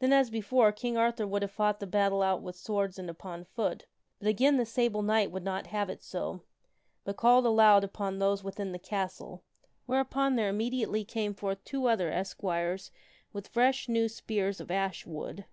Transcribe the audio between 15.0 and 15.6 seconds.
wood.